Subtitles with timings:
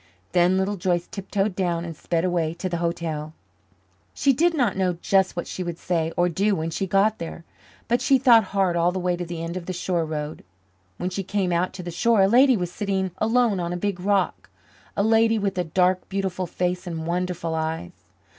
[0.31, 3.33] Then Little Joyce tiptoed down and sped away to the hotel.
[4.15, 7.45] She did not know just what she would say or do when she got there,
[7.87, 10.43] but she thought hard all the way to the end of the shore road.
[10.97, 13.99] When she came out to the shore, a lady was sitting alone on a big
[13.99, 14.49] rock
[14.97, 17.91] a lady with a dark, beautiful face and wonderful eyes.